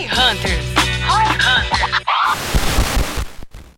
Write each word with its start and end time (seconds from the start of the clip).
Roy 0.00 0.06
Hunters. 0.06 0.64
Roy 1.06 1.24
Hunters. 1.34 2.00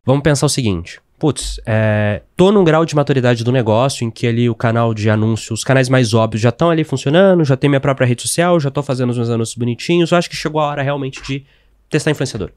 Vamos 0.06 0.22
pensar 0.22 0.46
o 0.46 0.48
seguinte. 0.48 1.00
Putz, 1.18 1.60
é, 1.66 2.22
tô 2.36 2.52
num 2.52 2.62
grau 2.62 2.84
de 2.84 2.94
maturidade 2.94 3.42
do 3.42 3.50
negócio 3.50 4.04
em 4.06 4.10
que 4.10 4.26
ali 4.26 4.48
o 4.48 4.54
canal 4.54 4.94
de 4.94 5.10
anúncios, 5.10 5.60
os 5.60 5.64
canais 5.64 5.88
mais 5.88 6.14
óbvios 6.14 6.40
já 6.42 6.50
estão 6.50 6.70
ali 6.70 6.84
funcionando, 6.84 7.44
já 7.44 7.56
tem 7.56 7.68
minha 7.68 7.80
própria 7.80 8.06
rede 8.06 8.22
social, 8.22 8.60
já 8.60 8.70
tô 8.70 8.82
fazendo 8.84 9.10
os 9.10 9.16
meus 9.16 9.30
anúncios 9.30 9.56
bonitinhos. 9.56 10.12
Eu 10.12 10.18
acho 10.18 10.30
que 10.30 10.36
chegou 10.36 10.60
a 10.60 10.66
hora 10.68 10.82
realmente 10.82 11.20
de 11.22 11.44
testar 11.90 12.12
influenciador. 12.12 12.50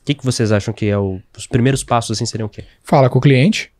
O 0.00 0.04
que, 0.04 0.14
que 0.14 0.24
vocês 0.24 0.52
acham 0.52 0.72
que 0.72 0.86
é 0.86 0.96
o- 0.96 1.20
os 1.36 1.46
primeiros 1.46 1.82
passos 1.82 2.16
assim 2.16 2.24
seriam 2.26 2.46
o 2.46 2.50
quê? 2.50 2.62
Fala 2.84 3.10
com 3.10 3.18
o 3.18 3.22
cliente. 3.22 3.70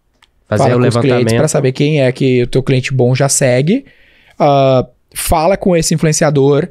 Fazer 0.48 0.64
fala 0.64 0.74
o 0.74 0.78
com 0.78 0.82
levantamento. 0.82 1.36
para 1.36 1.48
saber 1.48 1.70
quem 1.72 2.00
é 2.02 2.10
que 2.10 2.42
o 2.42 2.46
teu 2.46 2.62
cliente 2.62 2.92
bom 2.92 3.14
já 3.14 3.28
segue. 3.28 3.84
Ah, 4.38 4.84
fala 5.14 5.56
com 5.56 5.76
esse 5.76 5.94
influenciador. 5.94 6.68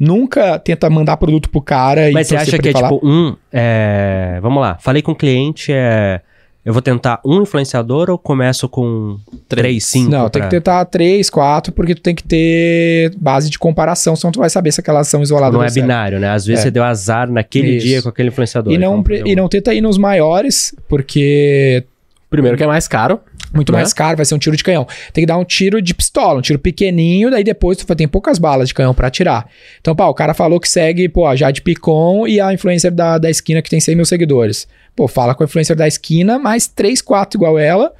Nunca 0.00 0.58
tenta 0.58 0.88
mandar 0.88 1.18
produto 1.18 1.50
pro 1.50 1.60
cara 1.60 2.08
e 2.08 2.12
Mas 2.14 2.26
você 2.28 2.36
acha 2.36 2.50
pra 2.52 2.58
que 2.58 2.68
é 2.70 2.72
falar. 2.72 2.88
tipo 2.90 3.06
um. 3.06 3.36
é, 3.52 4.38
vamos 4.40 4.62
lá, 4.62 4.78
falei 4.80 5.02
com 5.02 5.12
o 5.12 5.14
cliente, 5.14 5.70
é, 5.72 6.22
eu 6.64 6.72
vou 6.72 6.80
tentar 6.80 7.20
um 7.22 7.42
influenciador 7.42 8.08
ou 8.08 8.16
começo 8.16 8.66
com 8.66 9.18
três, 9.46 9.84
cinco? 9.84 10.10
Não, 10.10 10.30
tem 10.30 10.40
pra- 10.40 10.48
que 10.48 10.56
tentar 10.56 10.84
três, 10.86 11.28
quatro, 11.28 11.70
porque 11.72 11.94
tu 11.94 12.00
tem 12.00 12.14
que 12.14 12.22
ter 12.24 13.14
base 13.18 13.50
de 13.50 13.58
comparação, 13.58 14.16
senão 14.16 14.32
tu 14.32 14.38
vai 14.38 14.48
saber 14.48 14.72
se 14.72 14.80
aquelas 14.80 15.06
são 15.06 15.20
isoladas 15.22 15.52
Não 15.54 15.62
é 15.62 15.68
certo. 15.68 15.84
binário, 15.84 16.18
né? 16.18 16.30
Às 16.30 16.46
vezes 16.46 16.60
É. 16.60 16.62
você 16.64 16.70
deu 16.70 16.82
azar 16.82 17.30
naquele 17.30 17.76
Isso. 17.76 17.86
dia 17.86 18.02
com 18.02 18.08
aquele 18.08 18.28
influenciador. 18.28 18.72
E 18.72 18.78
não, 18.78 19.00
então, 19.00 19.26
e 19.26 19.32
um- 19.34 19.36
não 19.36 19.48
tenta 19.48 19.74
ir 19.74 19.82
nos 19.82 19.98
maiores, 19.98 20.74
porque 20.88 21.84
Primeiro 22.30 22.56
que 22.56 22.62
é 22.62 22.66
mais 22.66 22.86
caro. 22.86 23.20
Muito 23.52 23.72
Né? 23.72 23.78
mais 23.78 23.92
caro, 23.92 24.16
vai 24.16 24.24
ser 24.24 24.34
um 24.34 24.38
tiro 24.38 24.56
de 24.56 24.62
canhão. 24.64 24.86
Tem 25.12 25.22
que 25.22 25.26
dar 25.26 25.36
um 25.36 25.44
tiro 25.44 25.80
de 25.82 25.94
pistola, 25.94 26.38
um 26.38 26.42
tiro 26.42 26.58
pequenininho, 26.58 27.30
daí 27.30 27.44
depois 27.44 27.76
tu 27.78 27.94
tem 27.94 28.08
poucas 28.08 28.38
balas 28.38 28.68
de 28.68 28.74
canhão 28.74 28.94
pra 28.94 29.08
atirar. 29.08 29.48
Então, 29.80 29.94
pá, 29.94 30.06
o 30.06 30.14
cara 30.14 30.34
falou 30.34 30.60
que 30.60 30.68
segue, 30.68 31.08
pô, 31.08 31.26
a 31.26 31.36
Jade 31.36 31.62
Picon 31.62 32.26
e 32.26 32.40
a 32.40 32.52
influencer 32.52 32.92
da, 32.92 33.18
da 33.18 33.30
esquina 33.30 33.60
que 33.62 33.70
tem 33.70 33.80
100 33.80 33.96
mil 33.96 34.04
seguidores. 34.04 34.66
Pô, 34.94 35.08
fala 35.08 35.34
com 35.34 35.42
a 35.42 35.46
influencer 35.46 35.76
da 35.76 35.86
esquina, 35.88 36.38
mais 36.38 36.66
3, 36.66 37.00
4 37.02 37.36
igual 37.38 37.58
ela. 37.58 37.92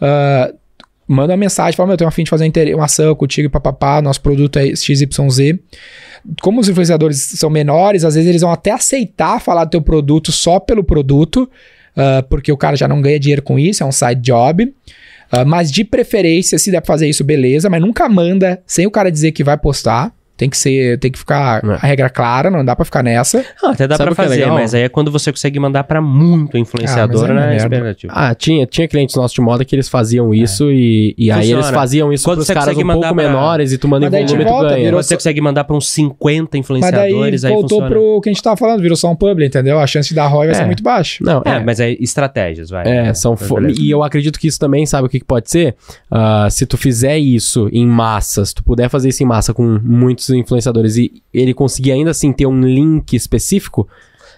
ah, 0.00 0.52
manda 1.08 1.32
uma 1.32 1.38
mensagem, 1.38 1.74
fala, 1.74 1.86
meu, 1.86 1.94
eu 1.94 1.98
tenho 1.98 2.08
a 2.08 2.12
fim 2.12 2.22
de 2.22 2.28
fazer 2.30 2.52
uma 2.74 2.84
ação 2.84 3.14
contigo, 3.14 3.48
papapá, 3.48 4.02
nosso 4.02 4.20
produto 4.20 4.58
é 4.58 4.76
XYZ. 4.76 5.08
Como 6.42 6.60
os 6.60 6.68
influenciadores 6.68 7.18
são 7.18 7.48
menores, 7.48 8.04
às 8.04 8.14
vezes 8.14 8.28
eles 8.28 8.42
vão 8.42 8.52
até 8.52 8.72
aceitar 8.72 9.40
falar 9.40 9.64
do 9.64 9.70
teu 9.70 9.80
produto 9.80 10.30
só 10.30 10.60
pelo 10.60 10.84
produto, 10.84 11.48
ah, 11.98 12.22
porque 12.22 12.52
o 12.52 12.56
cara 12.56 12.76
já 12.76 12.86
não 12.86 13.02
ganha 13.02 13.18
dinheiro 13.18 13.42
com 13.42 13.58
isso, 13.58 13.82
é 13.82 13.86
um 13.86 13.90
side 13.92 14.20
job. 14.22 14.72
Ah, 15.32 15.44
mas 15.44 15.70
de 15.70 15.82
preferência, 15.84 16.56
se 16.56 16.70
der 16.70 16.80
pra 16.80 16.86
fazer 16.94 17.08
isso, 17.08 17.24
beleza, 17.24 17.68
mas 17.68 17.80
nunca 17.80 18.08
manda 18.08 18.62
sem 18.64 18.86
o 18.86 18.90
cara 18.90 19.10
dizer 19.10 19.32
que 19.32 19.42
vai 19.42 19.58
postar. 19.58 20.14
Tem 20.38 20.48
que 20.48 20.56
ser, 20.56 20.98
tem 21.00 21.10
que 21.10 21.18
ficar 21.18 21.62
É. 21.64 21.72
a 21.74 21.76
regra 21.86 22.08
clara, 22.08 22.48
não 22.50 22.64
dá 22.64 22.74
pra 22.74 22.84
ficar 22.84 23.02
nessa. 23.02 23.44
Ah, 23.62 23.72
até 23.72 23.86
dá 23.86 23.96
que 23.96 24.02
é 24.02 24.14
fazer, 24.14 24.36
legal? 24.36 24.54
mas 24.54 24.72
aí 24.72 24.82
é 24.82 24.88
quando 24.88 25.10
você 25.10 25.30
consegue 25.32 25.58
mandar 25.58 25.82
pra 25.84 26.00
muito 26.00 26.56
influenciador, 26.56 27.24
Ah, 27.24 27.28
é 27.28 27.32
uma 27.32 27.40
né? 27.40 27.46
merda. 27.48 27.64
Expectativa. 27.76 28.12
Ah, 28.16 28.34
tinha, 28.34 28.64
tinha 28.66 28.86
clientes 28.88 29.16
nossos 29.16 29.34
de 29.34 29.40
moda 29.40 29.64
que 29.64 29.74
eles 29.74 29.88
faziam 29.88 30.32
isso 30.32 30.70
e, 30.70 31.14
e 31.18 31.30
aí 31.30 31.50
eles 31.52 31.68
faziam 31.70 32.12
isso 32.12 32.24
Quando 32.24 32.36
pros 32.44 32.48
caras 32.48 32.76
um 32.76 32.82
pouco 32.86 33.00
pra- 33.00 33.12
menores 33.14 33.72
e 33.72 33.78
tu 33.78 33.88
manda 33.88 34.06
em 34.06 34.10
Mas 34.10 34.20
volume 34.30 34.38
de 34.38 34.44
tu 34.44 34.52
volta, 34.52 34.68
ganha. 34.70 34.84
virou- 34.84 34.98
Quando 35.00 35.04
você 35.04 35.14
consegue 35.16 35.40
mandar 35.40 35.64
pra 35.64 35.76
uns 35.76 35.88
50 35.90 36.38
Mas 36.38 36.50
daí 36.50 36.60
influenciadores, 36.60 37.44
aí, 37.44 37.52
voltou 37.52 37.80
funciona. 37.80 37.90
pro 37.90 38.20
que 38.20 38.28
a 38.28 38.32
gente 38.32 38.42
tava 38.42 38.56
falando, 38.56 38.80
virou 38.80 38.96
só 38.96 39.10
um 39.10 39.16
publi, 39.16 39.44
entendeu? 39.46 39.78
A 39.80 39.86
chance 39.88 40.08
de 40.08 40.14
dar 40.14 40.28
ROI 40.28 40.46
vai 40.46 40.54
É. 40.54 40.58
ser 40.58 40.66
muito 40.66 40.82
baixa. 40.84 41.18
Não, 41.24 41.42
É, 41.44 41.56
é, 41.56 41.60
mas 41.64 41.80
é 41.80 41.90
estratégias, 41.94 42.70
vai. 42.70 42.86
É, 42.86 43.12
são 43.12 43.36
e 43.78 43.90
eu 43.90 44.04
acredito 44.04 44.38
que 44.38 44.46
isso 44.46 44.58
também, 44.58 44.86
sabe 44.86 45.06
o 45.06 45.10
que, 45.10 45.18
que 45.18 45.26
pode 45.26 45.50
ser? 45.50 45.74
Ah, 46.10 46.46
se 46.48 46.64
tu 46.64 46.76
fizer 46.76 47.18
isso 47.18 47.68
em 47.72 47.86
massa, 47.86 48.44
se 48.44 48.54
tu 48.54 48.62
puder 48.62 48.88
fazer 48.88 49.08
isso 49.08 49.22
em 49.22 49.26
massa 49.26 49.52
com 49.52 49.80
muitos 49.82 50.27
influenciadores 50.30 50.96
e 50.96 51.12
ele 51.32 51.54
conseguir 51.54 51.92
ainda 51.92 52.10
assim 52.10 52.32
ter 52.32 52.46
um 52.46 52.60
link 52.60 53.14
específico, 53.14 53.88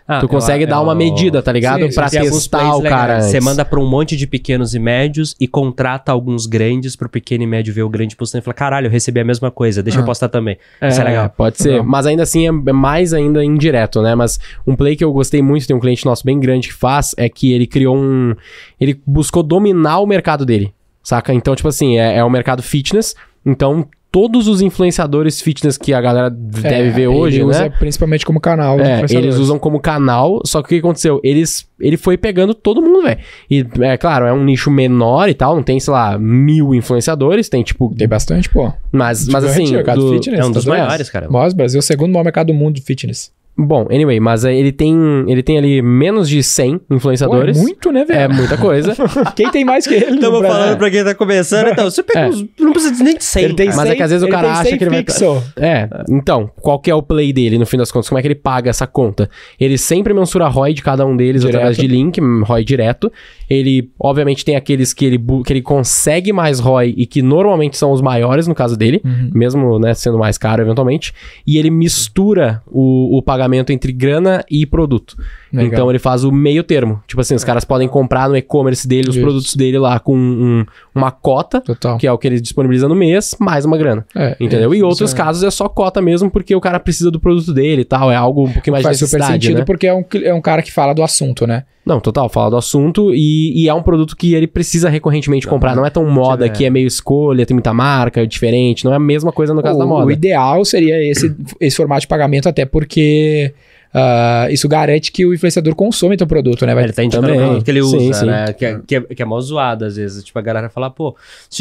Ah, 0.08 0.18
tu 0.18 0.26
consegue 0.26 0.64
eu- 0.64 0.68
dar 0.68 0.80
uma 0.80 0.90
eu- 0.92 0.96
medida, 0.96 1.40
tá 1.40 1.52
ligado? 1.52 1.86
Sim, 1.86 1.94
pra 1.94 2.10
testar 2.10 2.74
o 2.74 2.82
cara. 2.82 3.20
Você 3.22 3.38
manda 3.40 3.64
pra 3.64 3.78
um 3.78 3.88
monte 3.88 4.16
de 4.16 4.26
pequenos 4.26 4.74
e 4.74 4.78
médios 4.80 5.36
e 5.38 5.46
contrata 5.46 6.10
alguns 6.10 6.46
grandes 6.46 6.96
pro 6.96 7.08
pequeno 7.08 7.44
e 7.44 7.46
médio 7.46 7.72
ver 7.72 7.82
o 7.84 7.88
grande 7.88 8.16
postando 8.16 8.42
e 8.42 8.44
fala: 8.44 8.54
caralho, 8.54 8.86
eu 8.88 8.90
recebi 8.90 9.20
a 9.20 9.24
mesma 9.24 9.52
coisa, 9.52 9.84
deixa 9.84 10.00
eu 10.00 10.02
Ah. 10.02 10.06
postar 10.06 10.28
também. 10.28 10.56
É, 10.80 10.88
Isso 10.88 11.00
é 11.00 11.04
legal. 11.04 11.28
Pode 11.30 11.58
ser, 11.58 11.70
Legal. 11.70 11.84
mas 11.86 12.06
ainda 12.06 12.24
assim 12.24 12.44
é 12.44 12.50
é 12.50 12.72
mais 12.72 13.14
ainda 13.14 13.44
indireto, 13.44 14.02
né? 14.02 14.16
Mas 14.16 14.40
um 14.66 14.74
play 14.74 14.96
que 14.96 15.04
eu 15.04 15.12
gostei 15.12 15.42
muito, 15.42 15.64
tem 15.68 15.76
um 15.76 15.80
cliente 15.80 16.04
nosso 16.04 16.24
bem 16.24 16.40
grande 16.40 16.68
que 16.68 16.74
faz, 16.74 17.14
é 17.16 17.28
que 17.28 17.52
ele 17.52 17.68
criou 17.68 17.96
um. 17.96 18.34
Ele 18.80 19.00
buscou 19.06 19.44
dominar 19.44 20.00
o 20.00 20.06
mercado 20.06 20.44
dele, 20.44 20.74
saca? 21.04 21.32
Então, 21.32 21.54
tipo 21.54 21.68
assim, 21.68 21.98
é, 21.98 22.16
é 22.16 22.24
o 22.24 22.30
mercado 22.30 22.64
fitness, 22.64 23.14
então 23.46 23.86
todos 24.12 24.48
os 24.48 24.60
influenciadores 24.60 25.40
fitness 25.40 25.76
que 25.78 25.92
a 25.94 26.00
galera 26.00 26.28
deve 26.30 26.68
É, 26.68 26.90
ver 26.90 27.06
hoje, 27.06 27.44
né? 27.44 27.70
principalmente 27.78 28.26
como 28.26 28.40
canal. 28.40 28.76
os 28.76 28.82
É, 28.82 29.04
eles 29.16 29.36
usam 29.36 29.58
como 29.58 29.78
canal, 29.80 30.40
só 30.44 30.60
que 30.62 30.66
o 30.66 30.68
que 30.70 30.76
aconteceu? 30.78 31.20
Eles, 31.22 31.68
ele 31.80 31.96
foi 31.96 32.16
pegando 32.18 32.52
todo 32.54 32.82
mundo, 32.82 33.02
velho. 33.02 33.20
E, 33.50 33.64
é 33.80 33.96
claro, 33.96 34.26
é 34.26 34.32
um 34.32 34.42
nicho 34.44 34.70
menor 34.70 35.28
e 35.28 35.34
tal, 35.34 35.54
não 35.54 35.62
tem, 35.62 35.78
sei 35.78 35.92
lá, 35.92 36.18
mil 36.18 36.74
influenciadores, 36.74 37.48
tem 37.48 37.62
tipo. 37.62 37.94
Tem 37.96 38.08
bastante, 38.08 38.48
pô. 38.50 38.72
Mas, 38.92 39.28
mas 39.28 39.44
Tipo, 39.44 39.52
assim. 39.62 39.68
o 39.68 39.72
mercado 39.72 40.00
do- 40.00 40.12
fitness, 40.14 40.40
é 40.40 40.44
um 40.44 40.50
dos 40.50 40.64
doido? 40.64 40.78
maiores, 40.80 41.08
cara. 41.10 41.28
Nós, 41.30 41.52
Brasil, 41.52 41.78
é 41.78 41.80
o 41.80 41.82
segundo 41.82 42.12
maior 42.12 42.24
mercado 42.24 42.48
do 42.48 42.54
mundo 42.54 42.74
de 42.74 42.82
fitness. 42.82 43.30
Bom, 43.58 43.86
anyway, 43.90 44.18
mas 44.20 44.42
é, 44.46 44.54
ele 44.54 44.72
tem, 44.72 44.96
ele 45.28 45.42
tem 45.42 45.58
ali 45.58 45.82
menos 45.82 46.30
de 46.30 46.42
100 46.42 46.78
Pô, 46.78 46.84
é 46.90 46.96
influenciadores. 46.96 47.58
muito, 47.60 47.92
né, 47.92 48.00
É 48.00 48.04
velho? 48.06 48.34
muita 48.34 48.56
coisa. 48.56 48.94
Quem 49.36 49.50
tem 49.50 49.66
mais 49.66 49.86
que 49.86 49.92
ele? 49.94 50.14
Estamos 50.14 50.40
Brasil? 50.40 50.58
falando 50.58 50.78
pra 50.78 50.90
quem 50.90 51.04
tá 51.04 51.14
começando, 51.14 51.68
então. 51.68 51.90
Você 51.90 52.02
pega 52.02 52.20
É. 52.20 52.28
uns, 52.28 52.46
Não 52.58 52.72
precisa 52.72 53.04
nem 53.04 53.16
de 53.18 53.22
100. 53.24 53.44
Ele 53.44 53.54
tem 53.54 53.66
cara. 53.66 53.76
Mas 53.76 53.86
é 53.86 53.88
100 53.90 53.96
que 53.98 54.02
às 54.02 54.10
vezes 54.12 54.26
o 54.26 54.30
cara 54.30 54.52
acha 54.52 54.64
100 54.70 54.78
que 54.78 54.84
ele 54.84 54.90
vai- 54.90 55.02
pixel. 55.02 55.42
É, 55.56 55.88
então, 56.08 56.50
qual 56.62 56.78
que 56.78 56.90
é 56.90 56.94
o 56.94 57.02
play 57.02 57.34
dele 57.34 57.58
no 57.58 57.66
fim 57.66 57.76
das 57.76 57.92
contas? 57.92 58.08
Como 58.08 58.18
é 58.18 58.22
que 58.22 58.28
ele 58.28 58.34
paga 58.34 58.70
essa 58.70 58.86
conta? 58.86 59.28
Ele 59.60 59.76
sempre 59.76 60.14
mensura 60.14 60.48
ROI 60.48 60.72
de 60.72 60.82
cada 60.82 61.04
um 61.04 61.14
deles 61.14 61.42
Direto. 61.42 61.56
através 61.56 61.76
de 61.76 61.86
link, 61.86 62.18
hum, 62.18 62.42
ROI 62.42 62.64
direto. 62.64 63.12
Ele, 63.48 63.90
obviamente, 64.00 64.42
tem 64.42 64.56
aqueles 64.56 64.94
que 64.94 65.04
ele, 65.04 65.18
que 65.44 65.52
ele 65.52 65.60
consegue 65.60 66.32
mais 66.32 66.60
ROI 66.60 66.94
e 66.96 67.04
que 67.04 67.20
normalmente 67.20 67.76
são 67.76 67.92
os 67.92 68.00
maiores 68.00 68.46
no 68.46 68.54
caso 68.54 68.74
dele, 68.74 69.02
Uhum. 69.04 69.30
mesmo 69.34 69.78
né, 69.78 69.92
sendo 69.92 70.16
mais 70.18 70.38
caro 70.38 70.62
eventualmente. 70.62 71.12
E 71.46 71.58
ele 71.58 71.68
mistura 71.70 72.62
o, 72.66 73.18
o 73.18 73.22
pagamento 73.22 73.39
entre 73.72 73.92
grana 73.92 74.44
e 74.50 74.66
produto. 74.66 75.16
Legal. 75.52 75.66
Então 75.72 75.90
ele 75.90 75.98
faz 75.98 76.24
o 76.24 76.30
meio 76.32 76.62
termo. 76.62 77.02
Tipo 77.06 77.20
assim, 77.20 77.34
os 77.34 77.44
caras 77.44 77.64
podem 77.64 77.88
comprar 77.88 78.28
no 78.28 78.36
e-commerce 78.36 78.86
dele 78.86 79.08
os 79.08 79.16
Isso. 79.16 79.24
produtos 79.24 79.54
dele 79.56 79.78
lá 79.78 79.98
com 79.98 80.16
um- 80.16 80.64
uma 80.94 81.10
cota, 81.10 81.60
Total. 81.60 81.96
que 81.98 82.06
é 82.06 82.12
o 82.12 82.18
que 82.18 82.26
ele 82.28 82.40
disponibiliza 82.40 82.88
no 82.88 82.94
mês, 82.94 83.36
mais 83.40 83.64
uma 83.64 83.76
grana. 83.76 84.04
É, 84.14 84.36
Entendeu? 84.40 84.72
é, 84.72 84.76
e 84.76 84.82
outros 84.82 85.12
é- 85.12 85.16
casos 85.16 85.42
é 85.42 85.50
só 85.50 85.68
cota 85.68 86.00
mesmo, 86.00 86.30
porque 86.30 86.54
o 86.54 86.60
cara 86.60 86.78
precisa 86.80 87.10
do 87.10 87.18
produto 87.20 87.52
dele 87.52 87.82
e 87.82 87.84
tal. 87.84 88.10
É 88.10 88.16
algo 88.16 88.44
um 88.46 88.52
pouquinho 88.52 88.72
mais 88.72 88.84
Faz 88.84 88.98
de 88.98 89.06
super 89.06 89.18
necessidade, 89.18 89.44
sentido 89.44 89.58
né? 89.60 89.64
porque 89.64 89.86
é 89.86 89.94
um, 89.94 90.04
é 90.22 90.34
um 90.34 90.40
cara 90.40 90.62
que 90.62 90.72
fala 90.72 90.92
do 90.94 91.02
assunto, 91.02 91.46
né? 91.46 91.64
Não, 91.90 91.98
total, 92.00 92.28
fala 92.28 92.50
do 92.50 92.56
assunto 92.56 93.12
e, 93.12 93.64
e 93.64 93.68
é 93.68 93.74
um 93.74 93.82
produto 93.82 94.16
que 94.16 94.32
ele 94.34 94.46
precisa 94.46 94.88
recorrentemente 94.88 95.46
comprar. 95.46 95.74
Não 95.74 95.84
é 95.84 95.90
tão 95.90 96.04
moda 96.08 96.44
tiver- 96.44 96.56
que 96.56 96.64
é 96.64 96.70
meio 96.70 96.86
escolha, 96.86 97.44
tem 97.44 97.54
muita 97.54 97.74
marca, 97.74 98.22
é 98.22 98.26
diferente. 98.26 98.84
Não 98.84 98.92
é 98.92 98.96
a 98.96 99.00
mesma 99.00 99.32
coisa 99.32 99.52
no 99.52 99.60
caso 99.60 99.74
o, 99.76 99.78
da 99.80 99.86
moda. 99.86 100.06
o 100.06 100.10
ideal 100.12 100.64
seria 100.64 101.02
esse, 101.10 101.34
esse 101.60 101.76
formato 101.76 102.02
de 102.02 102.06
pagamento, 102.06 102.48
até 102.48 102.64
porque 102.64 103.52
ah, 103.92 104.46
isso 104.50 104.68
garante 104.68 105.10
que 105.10 105.26
o 105.26 105.34
influenciador 105.34 105.74
consome 105.74 106.16
teu 106.16 106.26
produto, 106.26 106.64
né? 106.64 106.74
Vai 106.74 106.84
Ele 106.84 106.92
tá 106.92 107.02
indicando 107.02 107.26
Também. 107.26 107.40
o 107.40 107.44
produto 107.46 107.64
que 107.64 107.70
ele 107.72 107.82
Sim, 107.82 108.08
usa, 108.10 108.20
sim. 108.20 108.26
né? 108.26 108.52
Que 108.52 108.64
é, 108.66 108.80
que, 108.86 108.94
é, 108.96 109.00
que 109.00 109.22
é 109.22 109.24
mó 109.24 109.40
zoado 109.40 109.84
às 109.84 109.96
vezes. 109.96 110.22
Tipo, 110.22 110.38
a 110.38 110.42
galera 110.42 110.68
fala, 110.68 110.88
pô, 110.90 111.16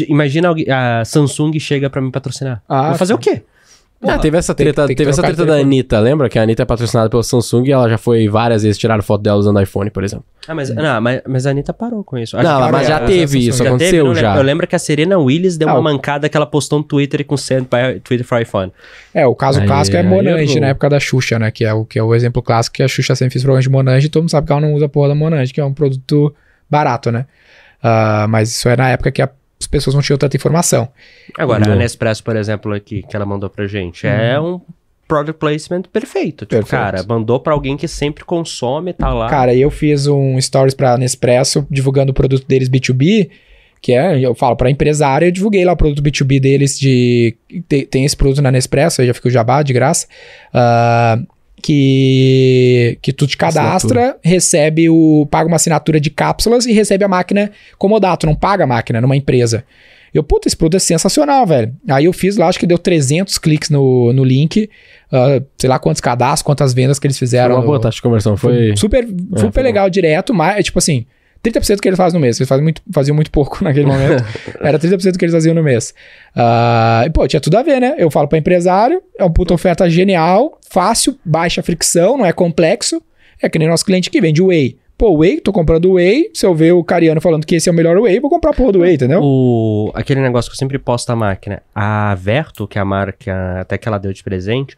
imagina 0.08 0.46
alguém, 0.48 0.66
a 0.70 1.04
Samsung 1.04 1.58
chega 1.58 1.90
pra 1.90 2.00
me 2.00 2.12
patrocinar. 2.12 2.62
Ah, 2.68 2.90
Vou 2.90 2.98
fazer 2.98 3.14
sim. 3.14 3.16
o 3.16 3.18
quê? 3.18 3.42
Ah, 4.02 4.18
teve 4.18 4.38
essa 4.38 4.54
tem 4.54 4.64
treta, 4.64 4.86
tem 4.86 4.96
que 4.96 4.98
teve 4.98 5.10
essa 5.10 5.20
treta 5.22 5.44
da. 5.44 5.56
Anitta, 5.56 6.00
lembra? 6.00 6.26
Que 6.30 6.38
a 6.38 6.42
Anitta 6.42 6.62
é 6.62 6.64
patrocinada 6.64 7.10
pela 7.10 7.22
Samsung 7.22 7.66
e 7.66 7.72
ela 7.72 7.86
já 7.86 7.98
foi 7.98 8.28
várias 8.30 8.62
vezes 8.62 8.78
tirar 8.78 9.02
foto 9.02 9.20
dela 9.20 9.38
usando 9.38 9.60
iPhone, 9.60 9.90
por 9.90 10.02
exemplo. 10.02 10.24
Ah, 10.48 10.54
mas, 10.54 10.74
não, 10.74 11.00
mas, 11.02 11.20
mas 11.28 11.46
a 11.46 11.50
Anitta 11.50 11.74
parou 11.74 12.02
com 12.02 12.16
isso. 12.16 12.34
Acho 12.34 12.48
não, 12.48 12.64
que 12.66 12.72
mas 12.72 12.88
já 12.88 13.00
teve 13.00 13.46
isso, 13.48 13.58
Já 13.62 13.68
aconteceu 13.68 14.06
teve? 14.06 14.20
Já. 14.20 14.28
lembro. 14.28 14.40
Eu 14.40 14.46
lembro 14.46 14.66
que 14.66 14.74
a 14.74 14.78
Serena 14.78 15.18
Williams 15.18 15.58
deu 15.58 15.68
Ah, 15.68 15.74
uma 15.74 15.82
mancada 15.92 16.30
que 16.30 16.36
ela 16.36 16.46
postou 16.46 16.78
no 16.78 16.84
Twitter 16.84 17.22
com 17.26 17.36
send 17.36 17.66
para 17.66 18.00
Twitter 18.00 18.24
for 18.26 18.40
iPhone. 18.40 18.72
É, 19.12 19.26
o 19.26 19.34
caso 19.34 19.60
Aí- 19.60 19.66
clássico 19.66 19.96
é 19.98 20.00
aí 20.00 20.06
Monange, 20.06 20.54
eu- 20.54 20.60
na 20.62 20.68
época 20.68 20.88
da 20.88 20.98
Xuxa, 20.98 21.38
né? 21.38 21.50
Que 21.50 21.66
é, 21.66 21.74
o, 21.74 21.84
que 21.84 21.98
é 21.98 22.02
o 22.02 22.14
exemplo 22.14 22.40
clássico 22.40 22.76
que 22.76 22.82
a 22.82 22.88
Xuxa 22.88 23.14
sempre 23.14 23.34
fez 23.34 23.42
programa 23.42 23.62
de 23.62 23.68
Monange 23.68 24.06
e 24.06 24.08
todo 24.08 24.22
mundo 24.22 24.30
sabe 24.30 24.46
que 24.46 24.52
ela 24.52 24.62
não 24.62 24.72
usa 24.72 24.86
a 24.86 24.88
porra 24.88 25.08
da 25.08 25.14
Monange, 25.14 25.52
que 25.52 25.60
é 25.60 25.64
um 25.64 25.74
produto 25.74 26.34
barato, 26.70 27.12
né? 27.12 27.26
Ah, 27.82 28.26
mas 28.30 28.50
isso 28.50 28.66
é 28.66 28.76
na 28.76 28.88
época 28.88 29.10
que 29.12 29.20
a- 29.20 29.28
pessoas 29.70 29.94
não 29.94 30.02
tinham 30.02 30.18
tanta 30.18 30.36
informação. 30.36 30.88
Agora, 31.38 31.64
Não. 31.66 31.72
a 31.72 31.76
Nespresso, 31.76 32.22
por 32.24 32.36
exemplo, 32.36 32.72
aqui, 32.72 33.02
que 33.02 33.14
ela 33.16 33.24
mandou 33.26 33.48
pra 33.48 33.66
gente, 33.66 34.06
é 34.06 34.38
um 34.40 34.60
product 35.08 35.38
placement 35.40 35.82
perfeito. 35.92 36.44
Tipo, 36.46 36.56
Uhum. 36.56 36.60
Perfeito. 36.62 36.70
cara, 36.82 37.02
mandou 37.08 37.40
pra 37.40 37.52
alguém 37.52 37.76
que 37.76 37.88
sempre 37.88 38.24
consome, 38.24 38.92
tá 38.92 39.12
lá. 39.12 39.28
Cara, 39.28 39.54
eu 39.54 39.70
fiz 39.70 40.06
um 40.06 40.40
stories 40.40 40.74
pra 40.74 40.96
Nespresso 40.98 41.66
divulgando 41.70 42.12
o 42.12 42.14
produto 42.14 42.46
deles 42.46 42.68
B2B, 42.68 43.28
que 43.82 43.92
é, 43.92 44.18
eu 44.20 44.34
falo 44.34 44.54
pra 44.56 44.70
empresário, 44.70 45.26
eu 45.26 45.32
divulguei 45.32 45.64
lá 45.64 45.72
o 45.72 45.76
produto 45.76 46.02
B2B 46.02 46.38
deles 46.38 46.78
de 46.78 47.34
tem, 47.66 47.84
tem 47.86 48.04
esse 48.04 48.16
produto 48.16 48.42
na 48.42 48.50
Nespresso, 48.52 49.00
aí 49.00 49.06
já 49.06 49.14
fica 49.14 49.26
o 49.28 49.30
jabá 49.30 49.62
de 49.62 49.72
graça. 49.72 50.06
ah, 50.52 51.18
que 51.60 52.98
que 53.02 53.12
tu 53.12 53.26
te 53.26 53.36
cadastra, 53.36 54.16
recebe 54.22 54.88
o 54.90 55.26
paga 55.30 55.46
uma 55.48 55.56
assinatura 55.56 56.00
de 56.00 56.10
cápsulas 56.10 56.66
e 56.66 56.72
recebe 56.72 57.04
a 57.04 57.08
máquina 57.08 57.50
como 57.78 57.98
dado, 58.00 58.18
tu 58.20 58.26
não 58.26 58.34
paga 58.34 58.64
a 58.64 58.66
máquina 58.66 59.00
numa 59.00 59.16
empresa. 59.16 59.64
Eu, 60.12 60.24
puta, 60.24 60.48
esse 60.48 60.56
produto 60.56 60.74
é 60.76 60.80
sensacional, 60.80 61.46
velho. 61.46 61.72
Aí 61.88 62.06
eu 62.06 62.12
fiz 62.12 62.36
lá, 62.36 62.48
acho 62.48 62.58
que 62.58 62.66
deu 62.66 62.76
300 62.78 63.38
cliques 63.38 63.70
no, 63.70 64.12
no 64.12 64.24
link, 64.24 64.68
ah, 65.12 65.40
sei 65.56 65.70
lá 65.70 65.78
quantos 65.78 66.00
cadastros, 66.00 66.42
quantas 66.42 66.74
vendas 66.74 66.98
que 66.98 67.06
eles 67.06 67.16
Foi 67.16 67.26
fizeram. 67.28 67.54
uma 67.54 67.60
no- 67.60 67.66
boa 67.68 67.80
taxa 67.80 67.94
de 67.96 68.02
conversão. 68.02 68.36
Foi. 68.36 68.76
Super, 68.76 69.06
super 69.06 69.52
foi 69.52 69.62
legal 69.62 69.88
direto, 69.88 70.34
mas, 70.34 70.58
é 70.58 70.62
tipo 70.64 70.80
assim, 70.80 71.06
30% 71.44 71.80
que 71.80 71.88
eles 71.88 71.96
fazem 71.96 72.18
no 72.18 72.22
mês. 72.22 72.38
Eles 72.38 72.50
muito, 72.60 72.82
faziam 72.92 73.14
muito 73.14 73.30
pouco 73.30 73.62
naquele 73.64 73.86
momento. 73.86 74.24
Era 74.60 74.78
30% 74.78 75.16
que 75.16 75.24
eles 75.24 75.34
faziam 75.34 75.54
no 75.54 75.62
mês. 75.62 75.94
Ah, 76.34 77.02
e, 77.06 77.10
pô, 77.10 77.26
tinha 77.26 77.40
tudo 77.40 77.56
a 77.56 77.62
ver, 77.62 77.80
né? 77.80 77.94
Eu 77.98 78.10
falo 78.10 78.28
pra 78.28 78.38
empresário, 78.38 79.02
é 79.18 79.24
uma 79.24 79.32
puta 79.32 79.54
oferta 79.54 79.88
genial, 79.88 80.58
fácil, 80.68 81.18
baixa 81.24 81.62
fricção, 81.62 82.18
não 82.18 82.26
é 82.26 82.32
complexo. 82.32 83.02
É 83.42 83.48
que 83.48 83.58
nem 83.58 83.68
nosso 83.68 83.84
cliente 83.84 84.10
que 84.10 84.20
vende 84.20 84.42
whey. 84.42 84.76
Pô, 84.98 85.16
whey, 85.16 85.40
tô 85.40 85.50
comprando 85.50 85.92
whey. 85.92 86.30
Se 86.34 86.44
eu 86.44 86.54
ver 86.54 86.72
o 86.72 86.84
Cariano 86.84 87.22
falando 87.22 87.46
que 87.46 87.54
esse 87.54 87.70
é 87.70 87.72
o 87.72 87.74
melhor 87.74 87.96
whey, 87.96 88.20
vou 88.20 88.28
comprar 88.28 88.50
a 88.50 88.52
porra 88.52 88.72
do 88.72 88.80
whey, 88.80 88.96
entendeu? 88.96 89.20
O, 89.22 89.90
aquele 89.94 90.20
negócio 90.20 90.50
que 90.50 90.54
eu 90.54 90.58
sempre 90.58 90.78
posto 90.78 91.08
a 91.08 91.16
máquina. 91.16 91.62
A 91.74 92.14
Verto, 92.16 92.68
que 92.68 92.76
é 92.76 92.82
a 92.82 92.84
marca 92.84 93.60
até 93.60 93.78
que 93.78 93.88
ela 93.88 93.96
deu 93.96 94.12
de 94.12 94.22
presente, 94.22 94.76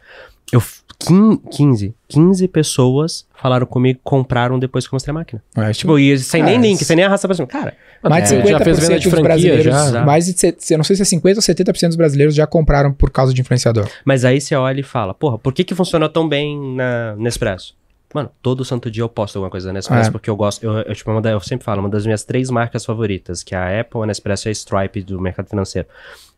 eu, 0.53 0.59
f- 0.61 0.81
quin- 0.99 1.37
15, 1.51 1.93
15 2.07 2.47
pessoas 2.47 3.25
falaram 3.35 3.65
comigo, 3.65 3.99
compraram 4.03 4.57
depois 4.57 4.87
que 4.87 4.93
eu 4.93 4.95
mostrei 4.95 5.11
a 5.11 5.13
máquina. 5.15 5.43
É, 5.57 5.71
tipo, 5.73 5.97
e 5.99 6.17
sem 6.19 6.41
nem 6.43 6.55
Ah, 6.57 6.61
link, 6.61 6.83
sem 6.85 6.95
nem 6.95 7.03
arrastar 7.05 7.27
pra 7.27 7.35
cima. 7.35 7.47
Cara, 7.47 7.73
mais 8.01 8.29
de 8.29 8.35
É, 8.35 8.41
50% 8.41 8.49
já 8.51 8.59
fez 8.63 8.79
venda 8.79 8.99
de 8.99 9.03
dos 9.03 9.11
franquia, 9.11 9.23
brasileiros, 9.23 9.63
já. 9.91 10.05
mais 10.05 10.25
de, 10.25 10.33
se- 10.39 10.73
eu 10.73 10.77
não 10.77 10.83
sei 10.83 10.95
se 10.95 11.01
é 11.01 11.05
50 11.05 11.37
ou 11.39 11.41
70% 11.41 11.87
dos 11.87 11.95
brasileiros 11.97 12.33
já 12.35 12.47
compraram 12.47 12.93
por 12.93 13.09
causa 13.09 13.33
de 13.33 13.41
influenciador. 13.41 13.87
mas 14.05 14.23
aí 14.23 14.39
você 14.39 14.55
olha 14.55 14.79
e 14.79 14.83
fala, 14.83 15.13
porra, 15.13 15.37
por 15.37 15.51
que 15.53 15.63
que 15.63 15.75
funcionou 15.75 16.07
tão 16.09 16.27
bem 16.29 16.57
na 16.75 17.15
Nespresso? 17.17 17.75
Mano, 18.13 18.29
todo 18.41 18.63
santo 18.63 18.91
dia 18.91 19.01
eu 19.03 19.09
posto 19.09 19.37
alguma 19.37 19.49
coisa 19.49 19.67
da 19.67 19.73
Nespresso 19.73 20.09
É. 20.09 20.11
porque 20.11 20.29
eu 20.29 20.35
gosto. 20.35 20.63
Eu, 20.63 20.73
eu, 20.81 20.93
tipo, 20.95 21.09
uma 21.09 21.21
da- 21.21 21.31
eu 21.31 21.39
sempre 21.39 21.65
falo, 21.65 21.79
uma 21.79 21.89
das 21.89 22.05
minhas 22.05 22.23
três 22.23 22.49
marcas 22.49 22.85
favoritas, 22.85 23.41
que 23.41 23.55
é 23.55 23.57
a 23.57 23.79
Apple, 23.81 24.01
a 24.01 24.05
Nespresso 24.05 24.47
e 24.47 24.49
a 24.49 24.51
Stripe 24.51 25.01
do 25.01 25.19
mercado 25.19 25.49
financeiro. 25.49 25.87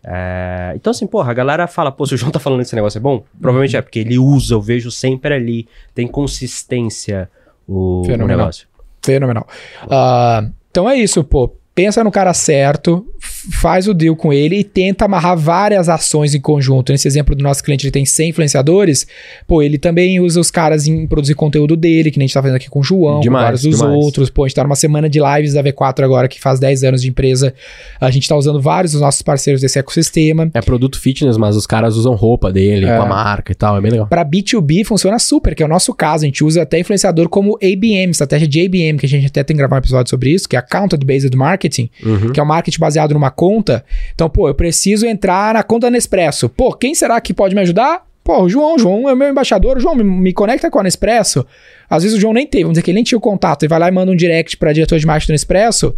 É, 0.04 0.72
então, 0.75 0.92
assim, 0.92 1.07
porra, 1.07 1.31
a 1.31 1.33
galera 1.33 1.68
fala, 1.68 1.92
pô, 1.92 2.06
se 2.06 2.13
o 2.13 2.18
João 2.18 2.31
tá 2.31 2.39
falando 2.39 2.60
que 2.60 2.66
esse 2.68 2.75
negócio 2.75 2.98
é 2.98 3.01
bom, 3.01 3.24
provavelmente 3.42 3.75
é, 3.75 3.81
porque 3.81 4.00
ele 4.00 4.18
usa, 4.19 4.54
eu 4.54 4.62
vejo 4.62 4.92
sempre 4.92 5.33
ali, 5.33 5.68
tem 5.94 6.07
consistência 6.07 7.30
o, 7.68 8.01
o 8.01 8.06
Fenomenal. 8.06 8.38
negócio. 8.38 8.68
Fenomenal. 9.04 9.48
Ah, 9.89 10.48
então 10.71 10.89
é 10.89 10.95
isso, 10.95 11.24
pô. 11.24 11.54
Pensa 11.74 12.04
no 12.04 12.12
cara 12.12 12.33
certo, 12.33 13.06
faz 13.51 13.88
o 13.88 13.94
deal 13.94 14.15
com 14.15 14.31
ele 14.33 14.57
e 14.57 14.63
tenta 14.63 15.06
amarrar 15.06 15.38
várias 15.38 15.89
ações 15.89 16.33
em 16.33 16.39
conjunto. 16.39 16.92
Nesse 16.92 17.07
exemplo 17.07 17.36
do 17.36 17.44
nosso 17.44 17.63
cliente, 17.63 17.86
ele 17.86 17.92
tem 17.92 18.06
100 18.06 18.30
influenciadores. 18.30 19.06
Pô, 19.47 19.62
ele 19.62 19.77
também 19.77 20.19
usa 20.19 20.39
os 20.39 20.50
caras 20.51 20.88
em 20.88 21.06
produzir 21.07 21.36
conteúdo 21.36 21.75
dele, 21.75 22.12
que 22.12 22.18
nem 22.18 22.25
a 22.25 22.27
gente 22.27 22.33
tá 22.33 22.42
fazendo 22.42 22.56
aqui 22.57 22.69
com 22.69 22.80
o 22.80 22.83
João, 22.83 23.19
Demais, 23.19 23.42
com 23.42 23.45
vários 23.45 23.62
dos 23.63 23.77
demais. 23.80 23.95
outros. 23.95 24.30
Pô, 24.30 24.44
a 24.44 24.47
gente 24.47 24.56
tá 24.56 24.63
numa 24.63 24.75
semana 24.75 25.09
de 25.09 25.19
lives 25.19 25.53
da 25.53 25.63
V4 25.63 26.03
agora, 26.03 26.27
que 26.27 26.39
faz 26.39 26.59
10 26.59 26.83
anos 26.83 27.01
de 27.01 27.09
empresa. 27.09 27.53
A 28.00 28.09
gente 28.12 28.27
tá 28.27 28.36
usando 28.36 28.62
vários 28.62 28.94
dos 28.94 29.01
nossos 29.01 29.21
parceiros 29.21 29.62
desse 29.62 29.77
ecossistema. 29.80 30.50
É 30.53 30.62
produto 30.62 31.00
fitness, 31.00 31.38
mas 31.38 31.56
os 31.56 31.65
caras 31.68 31.95
usam 31.95 32.13
roupa 32.15 32.51
dele, 32.51 32.86
É. 32.86 32.97
com 32.97 33.03
a 33.03 33.06
marca 33.07 33.51
e 33.51 33.56
tal. 33.56 33.77
É 33.77 33.81
bem 33.81 33.92
legal. 33.92 34.07
Para 34.07 34.24
B2B 34.25 34.83
funciona 34.86 35.19
super, 35.19 35.53
que 35.56 35.63
é 35.63 35.65
o 35.65 35.69
nosso 35.69 35.94
caso. 35.94 36.24
A 36.24 36.27
gente 36.27 36.44
usa 36.44 36.62
até 36.63 36.80
influenciador 36.80 37.30
como 37.30 37.57
ABM, 37.62 38.12
estratégia 38.12 38.47
de 38.47 38.62
ABM, 38.65 38.97
que 38.97 39.06
a 39.06 39.09
gente 39.09 39.27
até 39.27 39.44
tem 39.44 39.56
que 39.56 39.59
gravar 39.59 39.75
um 39.75 39.80
episódio 39.80 40.09
sobre 40.09 40.31
isso, 40.31 40.47
que 40.47 40.56
é 40.56 40.59
Account 40.59 40.95
Based 41.06 41.36
Marketing, 41.36 41.89
Uhum. 42.03 42.31
que 42.31 42.39
é 42.39 42.44
o 42.44 42.45
marketing 42.45 42.80
baseado 42.80 43.13
numa 43.13 43.31
conta. 43.36 43.86
Então, 44.14 44.30
pô, 44.30 44.48
eu 44.48 44.56
preciso 44.56 45.06
entrar 45.06 45.54
na 45.54 45.64
conta 45.64 45.90
Nespresso. 45.90 46.50
Pô, 46.50 46.74
quem 46.74 46.96
será 46.96 47.20
que 47.20 47.34
pode 47.34 47.54
me 47.54 47.62
ajudar? 47.62 48.04
Pô, 48.25 48.42
o 48.42 48.50
João, 48.50 48.74
o 48.75 48.80
João 48.80 49.07
é 49.07 49.13
meu 49.13 49.30
embaixador. 49.30 49.77
O 49.77 49.80
João, 49.80 49.94
me, 49.95 50.04
me 50.04 50.33
conecta 50.33 50.72
com 50.72 50.80
a 50.80 50.83
Nespresso. 50.83 51.45
Às 51.88 52.01
vezes 52.01 52.18
o 52.18 52.19
João 52.19 52.33
nem 52.33 52.48
teve, 52.48 52.63
vamos 52.63 52.74
dizer 52.74 52.81
que 52.81 52.89
ele 52.89 52.95
nem 52.95 53.04
tinha 53.04 53.19
o 53.19 53.22
contato, 53.22 53.63
e 53.63 53.68
vai 53.68 53.77
lá 53.77 53.88
e 53.88 53.92
manda 53.92 54.12
um 54.12 54.16
direct 54.16 54.57
pra 54.57 54.74
diretor 54.74 54.98
de 54.98 55.06
marketing 55.06 55.27
do 55.27 55.33
Nespresso. 55.33 55.94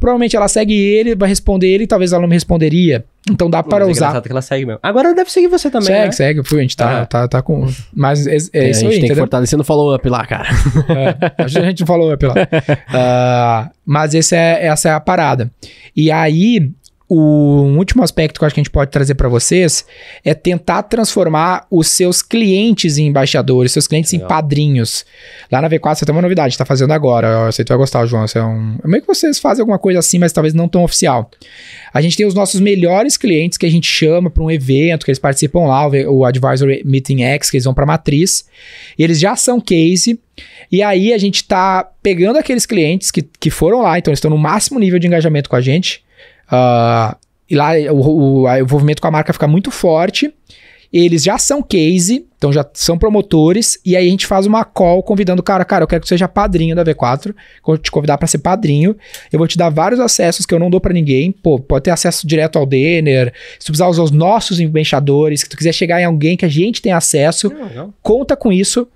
Provavelmente 0.00 0.34
ela 0.34 0.48
segue 0.48 0.72
ele, 0.74 1.14
vai 1.14 1.28
responder 1.28 1.66
ele, 1.68 1.84
e 1.84 1.86
talvez 1.86 2.12
ela 2.12 2.22
não 2.22 2.28
me 2.28 2.34
responderia. 2.34 3.04
Então 3.30 3.50
dá 3.50 3.62
para 3.62 3.80
Mas 3.80 3.88
é 3.88 3.90
usar. 3.90 4.06
engraçado 4.06 4.24
que 4.24 4.32
ela 4.32 4.40
segue 4.40 4.64
mesmo. 4.64 4.78
Agora 4.82 5.14
deve 5.14 5.30
seguir 5.30 5.48
você 5.48 5.68
também, 5.70 5.88
segue, 5.88 6.06
né? 6.06 6.12
segue. 6.12 6.42
Fui, 6.42 6.60
a 6.60 6.62
gente 6.62 6.76
tá, 6.78 7.02
Ah. 7.02 7.06
tá, 7.06 7.28
tá 7.28 7.42
com. 7.42 7.66
Mas 7.94 8.26
é, 8.26 8.30
é 8.30 8.34
É, 8.34 8.70
isso 8.70 8.80
a 8.80 8.90
gente 8.90 8.94
aí, 8.94 9.00
tem 9.00 9.08
que 9.10 9.14
fortalecer 9.14 9.58
no 9.58 9.64
follow-up 9.64 10.08
lá, 10.08 10.24
cara. 10.24 10.48
É, 11.38 11.42
a 11.44 11.46
gente 11.46 11.80
não 11.80 11.86
falou 11.86 12.10
up 12.14 12.24
lá. 12.24 12.34
Ah, 12.88 13.70
mas 13.84 14.14
esse 14.14 14.34
é, 14.34 14.64
essa 14.66 14.88
é 14.88 14.92
a 14.92 15.00
parada. 15.00 15.50
E 15.94 16.10
aí, 16.10 16.70
o 17.08 17.62
um 17.62 17.78
último 17.78 18.02
aspecto 18.02 18.38
que 18.38 18.44
eu 18.44 18.46
acho 18.46 18.54
que 18.54 18.60
a 18.60 18.64
gente 18.64 18.70
pode 18.70 18.90
trazer 18.90 19.14
para 19.14 19.28
vocês 19.28 19.86
é 20.24 20.34
tentar 20.34 20.82
transformar 20.82 21.64
os 21.70 21.86
seus 21.86 22.20
clientes 22.20 22.98
em 22.98 23.06
embaixadores, 23.06 23.70
seus 23.70 23.86
clientes 23.86 24.12
em 24.12 24.16
Legal. 24.16 24.28
padrinhos. 24.28 25.06
Lá 25.50 25.62
na 25.62 25.70
V4 25.70 25.94
você 25.94 26.04
tem 26.04 26.12
uma 26.12 26.22
novidade, 26.22 26.46
a 26.46 26.48
gente 26.48 26.58
tá 26.58 26.64
fazendo 26.64 26.92
agora. 26.92 27.46
Eu 27.46 27.52
sei 27.52 27.64
que 27.64 27.68
tu 27.68 27.70
vai 27.70 27.78
gostar, 27.78 28.04
João. 28.06 28.26
Você 28.26 28.38
é 28.38 28.42
um... 28.42 28.78
Meio 28.84 29.02
que 29.02 29.06
vocês 29.06 29.38
fazem 29.38 29.62
alguma 29.62 29.78
coisa 29.78 30.00
assim, 30.00 30.18
mas 30.18 30.32
talvez 30.32 30.52
não 30.52 30.68
tão 30.68 30.82
oficial. 30.82 31.30
A 31.94 32.00
gente 32.00 32.16
tem 32.16 32.26
os 32.26 32.34
nossos 32.34 32.60
melhores 32.60 33.16
clientes 33.16 33.56
que 33.56 33.66
a 33.66 33.70
gente 33.70 33.86
chama 33.86 34.28
para 34.28 34.42
um 34.42 34.50
evento, 34.50 35.04
que 35.04 35.10
eles 35.10 35.20
participam 35.20 35.60
lá, 35.60 35.86
o 35.86 36.24
Advisory 36.24 36.82
Meeting 36.84 37.22
X, 37.22 37.50
que 37.50 37.56
eles 37.56 37.64
vão 37.64 37.74
para 37.74 37.86
matriz. 37.86 38.46
E 38.98 39.04
eles 39.04 39.20
já 39.20 39.36
são 39.36 39.60
case. 39.60 40.18
E 40.72 40.82
aí 40.82 41.12
a 41.12 41.18
gente 41.18 41.44
tá 41.44 41.88
pegando 42.02 42.36
aqueles 42.36 42.66
clientes 42.66 43.12
que, 43.12 43.22
que 43.22 43.48
foram 43.48 43.80
lá, 43.80 43.96
então 43.96 44.10
eles 44.10 44.18
estão 44.18 44.30
no 44.30 44.36
máximo 44.36 44.80
nível 44.80 44.98
de 44.98 45.06
engajamento 45.06 45.48
com 45.48 45.54
a 45.54 45.60
gente. 45.60 46.04
Ah, 46.50 47.16
e 47.48 47.54
lá 47.54 47.70
o, 47.92 48.42
o 48.42 48.56
envolvimento 48.56 49.00
com 49.00 49.08
a 49.08 49.10
marca 49.10 49.32
fica 49.32 49.46
muito 49.48 49.70
forte. 49.70 50.32
Eles 50.92 51.24
já 51.24 51.36
são 51.36 51.62
case, 51.62 52.24
então 52.38 52.52
já 52.52 52.64
são 52.72 52.96
promotores, 52.96 53.76
e 53.84 53.96
aí 53.96 54.06
a 54.06 54.10
gente 54.10 54.24
faz 54.24 54.46
uma 54.46 54.64
call 54.64 55.02
convidando 55.02 55.40
o 55.40 55.42
cara, 55.44 55.64
cara, 55.64 55.82
eu 55.82 55.86
quero 55.88 56.00
que 56.00 56.06
você 56.08 56.14
seja 56.14 56.28
padrinho 56.28 56.76
da 56.76 56.84
V4, 56.84 57.34
vou 57.66 57.76
te 57.76 57.90
convidar 57.90 58.16
para 58.16 58.28
ser 58.28 58.38
padrinho, 58.38 58.96
eu 59.32 59.38
vou 59.38 59.48
te 59.48 59.58
dar 59.58 59.68
vários 59.68 59.98
acessos 60.00 60.46
que 60.46 60.54
eu 60.54 60.60
não 60.60 60.70
dou 60.70 60.80
para 60.80 60.92
ninguém, 60.94 61.32
pô, 61.32 61.58
pode 61.58 61.82
ter 61.84 61.90
acesso 61.90 62.24
direto 62.26 62.56
ao 62.56 62.64
Denner, 62.64 63.34
se 63.58 63.66
tu 63.66 63.72
precisar 63.72 63.88
usar 63.88 64.04
os 64.04 64.12
nossos 64.12 64.60
embaixadores, 64.60 65.40
se 65.40 65.48
tu 65.48 65.56
quiser 65.56 65.72
chegar 65.72 66.00
em 66.00 66.04
alguém 66.04 66.36
que 66.36 66.44
a 66.44 66.48
gente 66.48 66.80
tem 66.80 66.92
acesso, 66.92 67.52
Não, 67.52 67.68
não. 67.74 67.94
conta 68.00 68.36
com 68.36 68.52
isso 68.52 68.86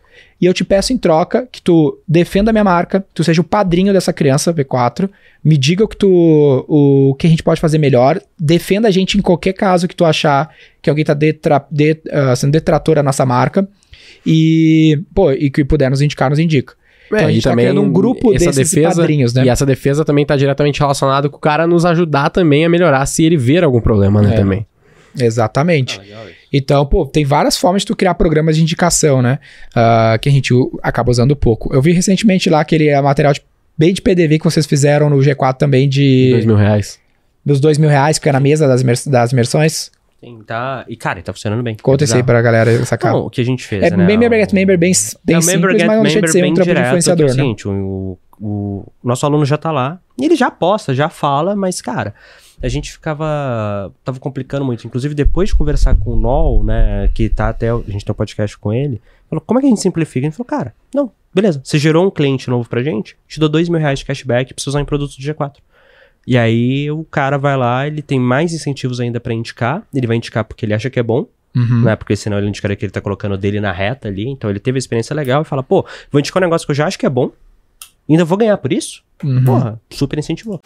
e 0.41 0.47
eu 0.47 0.55
te 0.55 0.65
peço 0.65 0.93
em 0.93 0.97
troca 0.99 1.47
que 1.51 1.61
tu 1.61 1.99
defenda 2.09 2.51
a 2.51 2.53
minha 2.53 2.65
marca, 2.65 3.05
tu 3.13 3.23
seja 3.23 3.41
o 3.41 3.45
padrinho 3.45 3.93
dessa 3.93 4.13
criança 4.13 4.53
V4, 4.55 5.09
me 5.45 5.57
diga 5.57 5.85
o 5.85 5.89
que 5.89 5.97
tu 5.97 6.65
o 6.69 7.15
que 7.19 7.27
a 7.27 7.31
gente 7.31 7.43
pode 7.43 7.61
fazer 7.61 7.79
melhor, 7.79 8.21
defenda 8.39 8.89
a 8.89 8.91
gente 8.91 9.19
em 9.19 9.21
qualquer 9.23 9.53
caso 9.53 9.87
que 9.87 9.95
tu 9.97 10.05
achar 10.05 10.51
que 10.81 10.89
alguém 10.89 11.05
tá 11.05 11.15
detra, 11.15 11.65
de- 11.71 11.99
ah, 12.11 12.35
sendo 12.37 12.53
detrator 12.53 12.95
da 12.97 13.03
nossa 13.03 13.27
marca 13.27 13.69
e, 14.27 15.03
pô, 15.15 15.33
e 15.33 15.51
que 15.51 15.65
puder 15.65 15.91
nos 15.91 16.01
indicar, 16.01 16.31
nos 16.31 16.39
indica. 16.39 16.75
Então 17.07 17.27
a 17.27 17.31
e 17.31 17.35
gente 17.35 17.43
tá 17.45 17.55
criando 17.57 17.83
um 17.83 17.91
grupo 17.93 18.33
essa 18.35 18.47
desses 18.53 18.71
defesa, 18.71 18.97
padrinhos, 19.01 19.35
né? 19.35 19.45
E 19.45 19.49
essa 19.49 19.67
defesa 19.67 20.05
também 20.05 20.25
tá 20.25 20.37
diretamente 20.37 20.79
relacionada 20.79 21.29
com 21.29 21.37
o 21.37 21.41
cara 21.41 21.67
nos 21.67 21.85
ajudar 21.85 22.31
também 22.31 22.65
a 22.65 22.69
melhorar 22.69 23.05
se 23.07 23.25
ele 23.25 23.37
ver 23.37 23.65
algum 23.65 23.81
problema, 23.81 24.23
né, 24.23 24.35
É. 24.35 24.37
também. 24.37 24.65
Exatamente. 25.19 25.99
Ah, 25.99 26.03
legal. 26.03 26.27
Então, 26.53 26.87
pô, 26.87 27.07
tem 27.07 27.25
várias 27.25 27.57
formas 27.57 27.83
de 27.83 27.87
tu 27.87 27.97
criar 27.97 28.15
programas 28.15 28.57
de 28.57 28.63
indicação, 28.63 29.23
né? 29.23 29.39
Ah, 29.75 30.19
que 30.21 30.29
a 30.29 30.33
gente 30.33 30.53
acaba 30.83 31.11
usando 31.11 31.35
pouco. 31.37 31.73
Eu 31.75 31.81
vi 31.83 31.93
recentemente 31.93 32.49
lá 32.51 32.61
aquele 32.61 32.89
eh, 32.89 33.01
material 33.01 33.33
de- 33.33 33.43
bem 33.77 33.93
de 33.95 34.03
PDV 34.03 34.39
que 34.39 34.45
vocês 34.45 34.67
fizeram 34.67 35.09
no 35.09 35.17
G4 35.19 35.57
também 35.57 35.89
de 35.89 36.31
Dois 36.33 36.45
mil 36.47 36.57
reais. 36.57 36.99
dos 37.45 37.61
dois 37.61 37.79
mil 37.79 37.89
reais, 37.89 38.19
que 38.19 38.23
fica 38.25 38.33
na 38.33 38.41
mesa 38.41 38.67
das, 38.69 38.83
das 39.07 39.33
imersões. 39.33 39.91
Sim, 40.23 40.41
tá... 40.47 40.85
E, 40.87 40.97
cara, 40.97 41.23
tá 41.23 41.33
funcionando 41.33 41.63
bem. 41.63 41.75
Conta 41.81 42.05
isso 42.05 42.15
aí 42.15 42.23
pra 42.23 42.43
galera 42.43 42.85
sacar. 42.85 43.13
Não, 43.15 43.21
o 43.27 43.31
que 43.31 43.41
a 43.41 43.45
gente 43.45 43.65
fez, 43.67 43.83
é 43.85 43.97
né? 43.97 44.05
member 44.05 44.31
get 44.39 44.53
member 44.53 44.77
bem, 44.79 44.93
bem 45.25 45.37
É, 45.37 45.41
simples, 45.41 45.47
member 45.47 45.71
get 45.79 45.87
mas 45.87 45.97
não 45.97 46.03
deixa 46.03 46.17
de 46.21 46.27
member 46.27 46.33
ser 46.33 46.43
bem 46.43 46.51
um 46.51 46.55
trampo 46.55 46.69
de 46.69 46.75
direto, 46.75 46.87
influenciador, 46.89 47.25
que 47.27 47.31
é 47.31 47.35
o 47.35 47.37
né? 47.37 47.43
seguinte, 47.43 47.67
o, 47.69 48.19
o 48.39 48.87
nosso 49.03 49.25
aluno 49.25 49.47
já 49.47 49.57
tá 49.57 49.73
lá, 49.73 49.99
e 50.19 50.27
ele 50.27 50.37
já 50.37 50.51
posta, 50.51 50.93
já 50.95 51.09
fala, 51.09 51.57
mas, 51.57 51.81
cara, 51.81 52.15
a 52.63 52.69
gente 52.69 52.93
ficava... 52.93 53.93
Tava 54.05 54.19
complicando 54.21 54.65
muito. 54.65 54.87
Inclusive, 54.87 55.15
depois 55.15 55.49
de 55.51 55.55
conversar 55.55 55.97
com 55.97 56.13
o 56.13 56.17
Nol, 56.17 56.65
né, 56.65 57.09
que 57.15 57.29
tá 57.29 57.49
até... 57.49 57.71
A 57.71 57.77
gente 57.89 58.05
tem 58.05 58.13
um 58.13 58.15
podcast 58.15 58.57
com 58.59 58.73
ele, 58.73 59.01
falou, 59.29 59.43
como 59.47 59.59
é 59.59 59.63
que 59.63 59.67
a 59.67 59.71
gente 59.71 59.81
simplifica? 59.81 60.27
Ele 60.27 60.33
falou, 60.33 60.47
cara, 60.47 60.75
não, 60.95 61.11
beleza, 61.35 61.61
você 61.65 61.79
gerou 61.79 62.07
um 62.07 62.11
cliente 62.11 62.49
novo 62.51 62.69
pra 62.69 62.83
gente, 62.83 63.17
te 63.29 63.39
dou 63.41 63.49
dois 63.49 63.69
mil 63.69 63.79
reais 63.81 63.99
de 64.01 64.05
cashback 64.05 64.53
pra 64.55 64.63
você 64.63 64.69
usar 64.69 64.81
em 64.81 64.85
produtos 64.85 65.17
do 65.17 65.23
G4. 65.23 65.57
E 66.27 66.37
aí 66.37 66.91
o 66.91 67.03
cara 67.05 67.39
vai 67.39 67.57
lá, 67.57 67.87
ele 67.87 68.03
tem 68.03 68.21
mais 68.21 68.53
incentivos 68.53 69.01
ainda 69.01 69.19
pra 69.19 69.33
indicar. 69.33 69.83
Ele 69.95 70.07
vai 70.07 70.17
indicar 70.17 70.45
porque 70.45 70.67
ele 70.67 70.75
acha 70.75 70.91
que 70.91 70.99
é 70.99 71.03
bom, 71.03 71.27
Uhum. 71.57 71.83
né? 71.83 71.97
Porque 71.97 72.15
senão 72.15 72.39
ele 72.39 72.47
indicaria 72.47 72.77
que 72.77 72.85
ele 72.85 72.93
tá 72.93 73.01
colocando 73.01 73.37
dele 73.37 73.59
na 73.59 73.73
reta 73.73 74.07
ali. 74.07 74.29
Então 74.29 74.49
ele 74.49 74.61
teve 74.61 74.77
a 74.77 74.79
experiência 74.79 75.15
legal 75.17 75.43
e 75.43 75.45
fala, 75.45 75.63
pô, 75.65 75.85
vou 76.13 76.21
indicar 76.21 76.41
um 76.41 76.47
negócio 76.47 76.65
que 76.67 76.71
eu 76.71 76.77
já 76.77 76.87
acho 76.87 76.99
que 76.99 77.07
é 77.07 77.11
bom. 77.11 77.33
Ainda 78.09 78.25
vou 78.25 78.39
ganhar 78.39 78.57
por 78.59 78.73
isso? 78.73 79.03
Uhum. 79.25 79.45
Porra, 79.45 79.81
super 79.91 80.19
incentivou. 80.19 80.61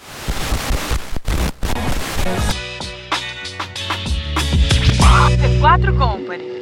C4 5.31 5.97
Company. 5.97 6.54